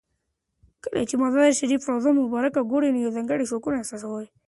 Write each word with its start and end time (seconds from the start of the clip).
کله 0.83 1.01
چې 1.09 1.15
د 1.17 1.19
مزار 1.23 1.49
شریف 1.59 1.81
روضه 1.91 2.09
مبارکه 2.21 2.61
ګورې 2.71 2.89
نو 2.93 2.99
یو 3.05 3.15
ځانګړی 3.17 3.45
سکون 3.51 3.73
احساسوې. 3.77 4.27